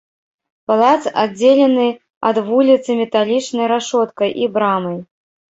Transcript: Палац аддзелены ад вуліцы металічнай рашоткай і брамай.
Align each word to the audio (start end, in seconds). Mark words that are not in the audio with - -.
Палац 0.71 1.03
аддзелены 1.23 1.85
ад 2.31 2.37
вуліцы 2.49 2.89
металічнай 3.03 3.67
рашоткай 3.75 4.29
і 4.43 4.53
брамай. 4.57 4.97